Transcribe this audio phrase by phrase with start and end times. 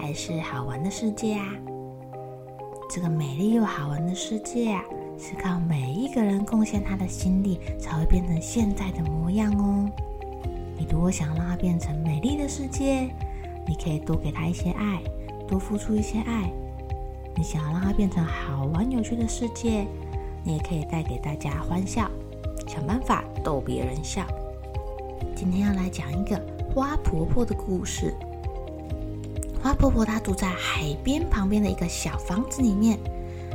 [0.00, 1.44] 还是好玩的世界啊？
[2.88, 4.84] 这个美丽又好玩的世界啊，
[5.18, 9.90] 是靠每一个人贡献他的心力才会变成现在的模样哦。
[10.78, 13.10] 你如果想让它变成美丽的世界，
[13.66, 15.02] 你可以多给他一些爱，
[15.48, 16.48] 多付出一些爱。
[17.34, 19.84] 你想要让它变成好玩有趣的世界，
[20.44, 22.08] 你也可以带给大家欢笑，
[22.68, 24.24] 想办法逗别人笑。
[25.34, 26.40] 今天要来讲一个
[26.72, 28.14] 花婆婆的故事。
[29.68, 32.98] 花婆婆她住在海边旁边的一个小房子里面，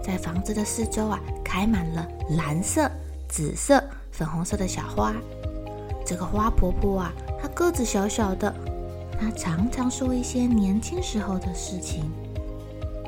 [0.00, 2.88] 在房子的四周啊，开满了蓝色、
[3.28, 5.12] 紫色、粉红色的小花。
[6.04, 7.12] 这个花婆婆啊，
[7.42, 8.54] 她个子小小的，
[9.18, 12.08] 她常常说一些年轻时候的事情。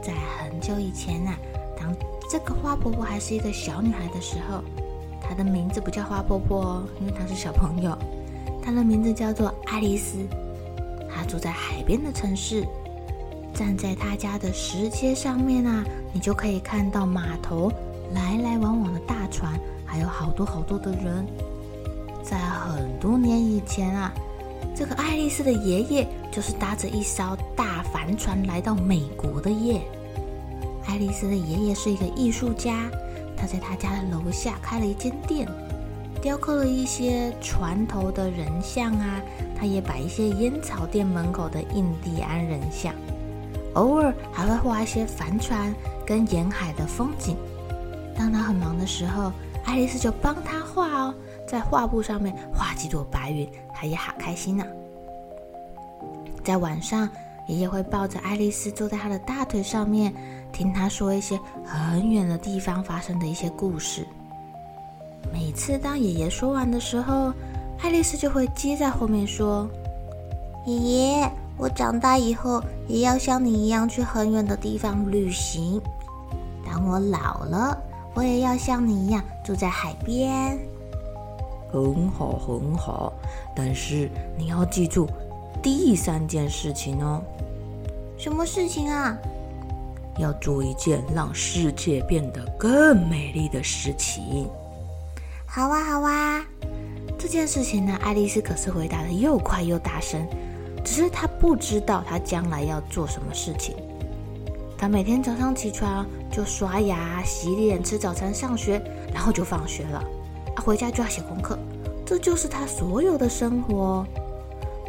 [0.00, 1.36] 在很久以前啊，
[1.76, 1.92] 当
[2.30, 4.62] 这个花婆婆还是一个小女孩的时候，
[5.20, 7.98] 她的名字不叫花婆婆哦，因为她是小朋友，
[8.62, 10.18] 她的名字叫做爱丽丝。
[11.12, 12.64] 她住在海边的城市，
[13.54, 17.72] 站在他家的石阶上面啊，你就可以看到码头
[18.12, 19.52] 来来往往的大船，
[19.86, 21.24] 还有好多好多的人。
[22.22, 24.12] 在很多年以前啊，
[24.74, 29.80] 这个爱丽丝的爷爷就是搭着一艘大帆船来到美国的耶。
[30.86, 32.90] 爱丽丝的爷爷是一个艺术家，
[33.36, 35.46] 他在他家的楼下开了一间店。
[36.20, 39.20] 雕刻了一些船头的人像啊，
[39.58, 42.94] 他也摆一些烟草店门口的印第安人像，
[43.74, 45.74] 偶尔还会画一些帆船
[46.06, 47.36] 跟沿海的风景。
[48.16, 49.32] 当他很忙的时候，
[49.64, 51.14] 爱丽丝就帮他画哦，
[51.46, 54.64] 在画布上面画几朵白云，他也好开心呢、
[56.42, 57.08] 在晚上，
[57.48, 60.14] 爷爷会抱着爱丽丝坐在他的大腿上面，
[60.52, 64.06] 听他说一些很远的地方发生的一些故事。
[65.32, 67.32] 每次当爷爷说完的时候，
[67.82, 69.68] 爱丽丝就会接在后面说
[70.64, 75.80] ：“爷爷，我长大以后也要像你一样去很远的地方旅行。
[76.66, 77.78] 当我老了，
[78.14, 80.58] 我也要像你一样住在海边。”
[81.72, 83.12] 很好，很好，
[83.54, 85.08] 但是你要记住
[85.62, 87.22] 第三件事情哦。
[88.16, 89.16] 什么事情啊？
[90.18, 94.48] 要做一件让世界变得更美丽的事情。
[95.44, 96.44] 好啊，好啊，
[97.18, 100.24] 这件事情呢，爱丽丝可是回答的又快又大声。
[100.84, 103.74] 只是他不知道他将来要做什么事情。
[104.76, 108.80] 他每天早上起床就刷牙、洗脸、吃早餐、上学，
[109.12, 109.98] 然后就放学了。
[110.54, 111.58] 啊，回家就要写功课，
[112.04, 114.06] 这就是他所有的生活。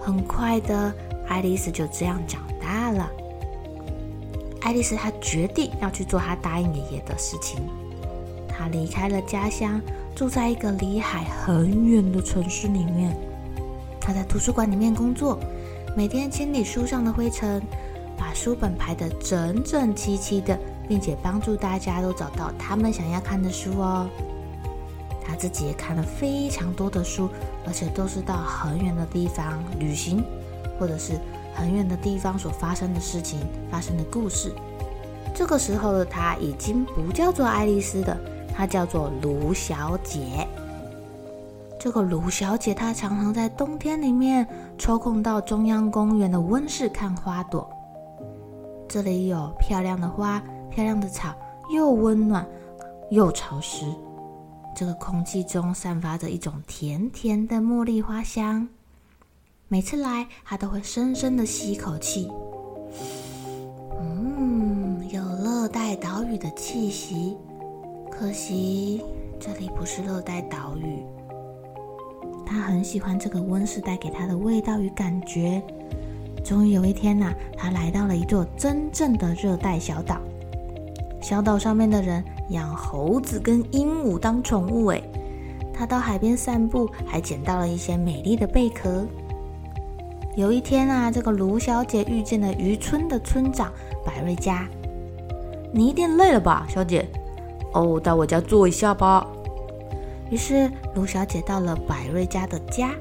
[0.00, 0.92] 很快的，
[1.28, 3.08] 爱丽丝就这样长大了。
[4.60, 7.60] 爱丽丝她决定要去做她答应爷爷的事情。
[8.48, 9.80] 她离开了家乡。
[10.14, 13.16] 住在一个离海很远的城市里面，
[14.00, 15.36] 她在图书馆里面工作，
[15.96, 17.62] 每天清理书上的灰尘，
[18.18, 24.08] 把书本排得整整齐齐的，并且帮助大家都找到他们想要看的书哦。
[25.24, 27.28] 他自己也看了非常多的书，
[27.64, 30.24] 而且都是到很远的地方旅行，
[30.80, 31.12] 或者是
[31.54, 33.38] 很远的地方所发生的事情、
[33.70, 34.52] 发生的故事。
[35.32, 38.18] 这个时候的他已经不叫做爱丽丝的。
[38.56, 40.46] 她叫做卢小姐。
[41.84, 44.48] 这个卢小姐，她常常在冬天里面
[44.78, 47.70] 抽空到中央公园的温室看花朵。
[48.88, 51.34] 这里有漂亮的花、漂亮的草，
[51.74, 52.48] 又温暖
[53.10, 53.84] 又潮湿。
[54.74, 58.66] 这个空气中散发着一种甜甜的茉莉花香。
[59.68, 62.32] 每次来，她都会深深的吸一口气。
[64.00, 67.36] 嗯，有热带岛屿的气息。
[68.10, 69.04] 可惜
[69.38, 71.04] 这里不是热带岛屿。
[72.46, 75.62] 他很喜欢这个温室带给他的味道与感觉，
[76.44, 80.18] 终于有一天呐、啊，他来到了一座真正的热带小岛。
[81.20, 85.02] 小岛上面的人养猴子跟鹦鹉当宠物，诶，
[85.72, 89.06] 他到海边散步，还捡到了一些美丽的贝壳。
[90.36, 93.72] 有一天啊，这个卢小姐遇见了渔村的村长
[94.04, 94.68] 百瑞佳。
[95.72, 97.08] 你一定累了吧，小姐？
[97.72, 99.26] 哦，到我家坐一下吧。
[100.30, 102.92] 于是卢小姐到了百瑞家的家，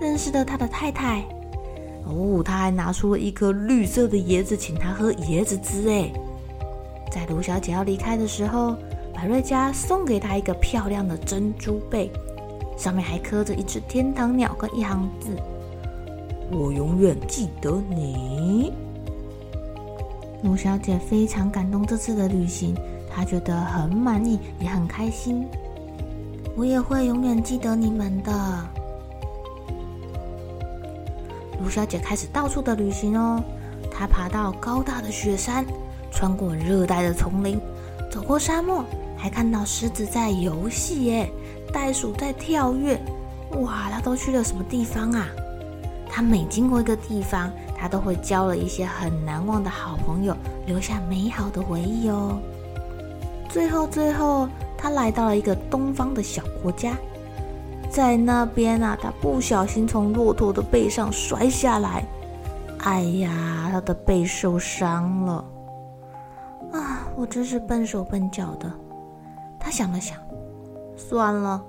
[0.00, 1.22] 认识了他的太太。
[2.04, 5.88] 哦，他还拿出了一颗绿色的椰子，请他喝椰子汁。
[5.88, 6.10] 哎，
[7.10, 8.74] 在卢小姐要离开的时候，
[9.12, 12.10] 百瑞家送给她一个漂亮的珍珠贝，
[12.76, 15.36] 上面还刻着一只天堂鸟跟一行字
[16.50, 18.72] ：“我永远记得你。”
[20.42, 22.74] 卢小姐非常感动这次的旅行，
[23.10, 25.46] 她觉得很满意，也很开心。
[26.58, 28.32] 我也会永远记得你们的。
[31.62, 33.40] 卢小姐开始到处的旅行哦，
[33.92, 35.64] 她爬到高大的雪山，
[36.10, 37.60] 穿过热带的丛林，
[38.10, 38.84] 走过沙漠，
[39.16, 41.30] 还看到狮子在游戏耶，
[41.72, 43.00] 袋鼠在跳跃。
[43.60, 45.28] 哇，她都去了什么地方啊？
[46.10, 52.36] 她每经过一个地方，她都会交了一些很难忘的好朋友，留下美好的回忆哦。
[53.48, 56.96] 最后，最后，他来到了一个东方的小国家，
[57.90, 62.04] 在那边啊，他不小心从骆驼的背上摔下来，
[62.78, 65.44] 哎呀，他的背受伤了。
[66.72, 68.70] 啊，我真是笨手笨脚的。
[69.58, 70.16] 他想了想，
[70.96, 71.60] 算了，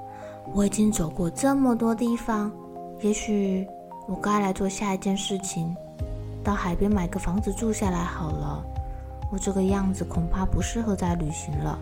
[0.53, 2.51] 我已经走过这么多地方，
[3.01, 3.67] 也许
[4.07, 5.75] 我该来做下一件事情。
[6.43, 8.63] 到海边买个房子住下来好了，
[9.31, 11.77] 我这个样子恐怕不适合再旅行了。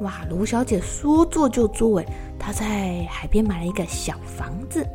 [0.00, 2.06] 哇，卢小姐说做就做哎，
[2.38, 4.86] 她在海边买了一个小房子。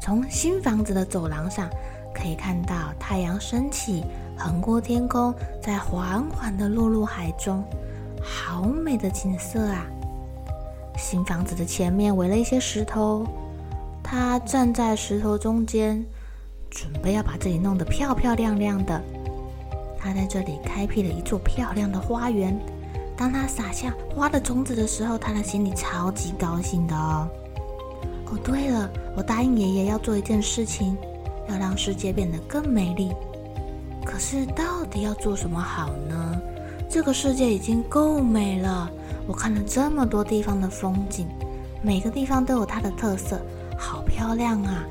[0.00, 1.68] 从新房子的走廊上
[2.14, 4.04] 可以看到太阳升起，
[4.36, 7.64] 横过天空，在缓缓地落入海中，
[8.22, 9.86] 好美的景色啊！
[10.96, 13.26] 新房子的前面围了一些石头。
[14.02, 16.04] 他站在石头中间，
[16.70, 19.02] 准备要把这里弄得漂漂亮亮的。
[20.06, 22.56] 他在这里开辟了一座漂亮的花园。
[23.16, 27.28] 当他撒下花的种子的时候，他的心里超级高兴的哦。
[28.26, 30.96] 哦，对了，我答应爷爷要做一件事情，
[31.48, 33.10] 要让世界变得更美丽。
[34.04, 36.40] 可是到底要做什么好呢？
[36.88, 38.88] 这个世界已经够美了，
[39.26, 41.26] 我看了这么多地方的风景，
[41.82, 43.40] 每个地方都有它的特色。
[43.78, 44.84] 好漂亮啊！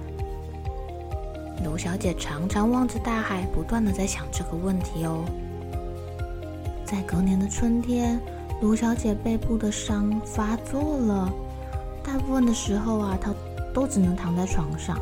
[1.64, 5.24] 卢小姐常常望着大海，不断的在想这个问题哦。
[6.86, 8.20] 在隔年的春天，
[8.62, 11.32] 卢小姐背部的伤发作了，
[12.04, 13.34] 大部分的时候啊，她
[13.74, 14.98] 都只能躺在床上。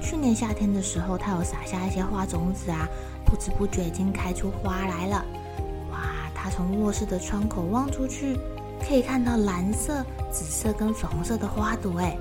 [0.00, 2.86] 去年夏天的时候，她有撒下一些花种子啊，
[3.24, 5.24] 不知不觉已经开出花来了。
[5.90, 5.98] 哇！
[6.34, 8.38] 她从卧室的窗口望出去，
[8.86, 12.16] 可以看到蓝色、紫色跟粉红色的花朵，哎。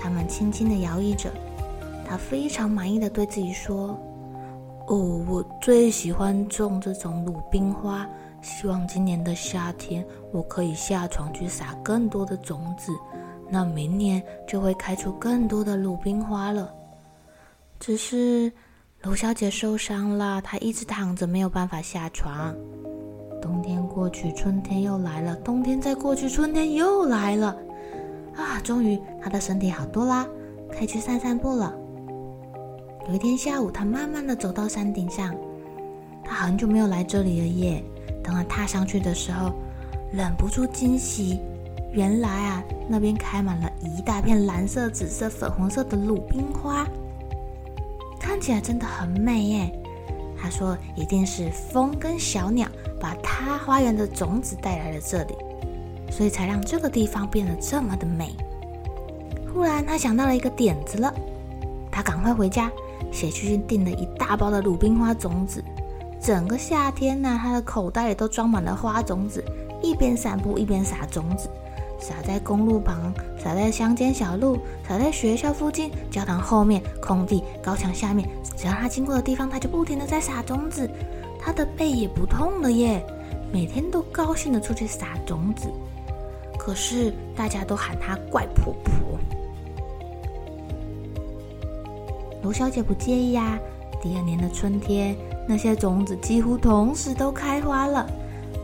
[0.00, 1.28] 它们轻轻地摇曳着，
[2.08, 3.88] 她非常满意的对自己说
[4.88, 8.08] ：“哦，我最喜欢种这种鲁冰花，
[8.40, 10.02] 希望今年的夏天
[10.32, 12.90] 我可以下床去撒更多的种子，
[13.50, 16.72] 那明年就会开出更多的鲁冰花了。”
[17.78, 18.50] 只是
[19.02, 22.54] 卢小姐受伤了，她一直躺着没有办法下床。
[23.40, 27.56] 冬天过去，春天又来了，冬天再过去，春天又来了。
[28.34, 30.26] 啊，终于他的身体好多啦，
[30.72, 31.72] 可以去散散步了。
[33.08, 35.34] 有一天下午，他慢慢的走到山顶上，
[36.22, 37.82] 他很久没有来这里了耶。
[38.22, 39.50] 等他踏上去的时候，
[40.12, 41.40] 忍不住惊喜，
[41.90, 46.86] 原来啊，那边开满了一大片蓝色、紫色、粉红色的鲁冰花，
[48.20, 49.72] 看起来真的很美耶。
[50.36, 52.68] 他说，一定是风跟小鸟
[53.00, 55.34] 把他花园的种子带来了这里。
[56.10, 58.34] 所以才让这个地方变得这么的美。
[59.50, 61.14] 忽然，他想到了一个点子了，
[61.90, 62.70] 他赶快回家，
[63.12, 65.62] 写去订了一大包的鲁冰花种子。
[66.20, 69.44] 整个夏天呢，他的口袋里都装满了花种子，
[69.82, 71.48] 一边散步一边撒种子，
[72.00, 80.90] 撒在公路旁，撒在乡间小路，撒在学校附近、教堂后面、空地、高墙下面，只要他经过的地方，他就不停的在撒种子。
[81.40, 83.00] 他的背也不痛了耶，
[83.52, 85.68] 每天都高兴的出去撒种子。
[86.58, 89.37] 可是大家都喊他怪婆婆。
[92.42, 93.58] 卢小姐不介意呀。
[94.00, 95.16] 第二年的春天，
[95.48, 98.08] 那些种子几乎同时都开花了。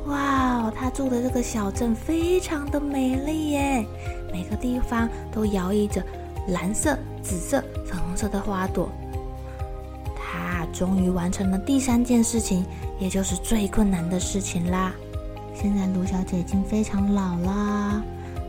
[0.07, 3.85] 哇，她住的这个小镇非常的美丽耶，
[4.33, 6.03] 每个地方都摇曳着
[6.49, 8.89] 蓝色、紫色、粉红色的花朵。
[10.15, 12.65] 她终于完成了第三件事情，
[13.01, 14.93] 也就是最困难的事情啦。
[15.53, 18.03] 现在卢小姐已经非常老了，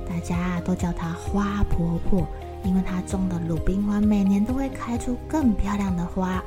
[0.08, 2.28] 大家都叫她花婆婆，
[2.66, 6.44] 因为他种的鲁冰花每年都会开出更漂亮的花。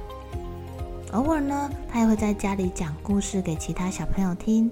[1.12, 4.70] 偶尔呢，他也会在家里讲故事给其他小朋友听。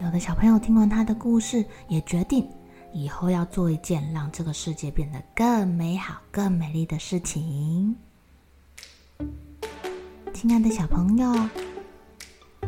[0.00, 2.46] 有的小朋友听完他的故事，也决定
[2.92, 7.94] 以后要做一件让这个世界变得更美好、更美丽的事情。
[10.34, 11.48] 亲爱的小朋友，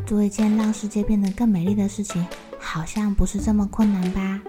[0.05, 2.25] 做一件让世界变得更美丽的事情，
[2.57, 4.41] 好像不是这么困难吧？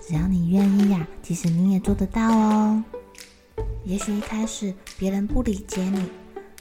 [0.00, 2.82] 只要你愿意呀，其实你也做得到哦。
[3.90, 6.08] 也许一开始别人不理解你，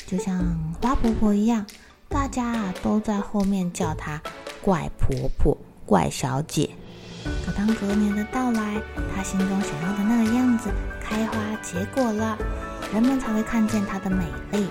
[0.08, 0.44] 就像
[0.82, 1.64] 花婆婆一样，
[2.08, 4.20] 大家啊都在后面叫她
[4.64, 5.56] 怪婆婆、
[5.86, 6.72] 怪小姐。
[7.46, 8.82] 可当隔年的到来，
[9.16, 12.36] 她心中想要的那个样子开花结果了，
[12.92, 14.66] 人们才会看见她的美丽。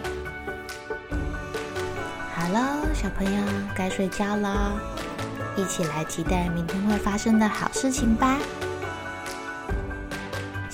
[2.34, 3.40] 好了，小朋友
[3.72, 4.72] 该睡觉了，
[5.56, 8.36] 一起来期待明天会发生的好事情吧。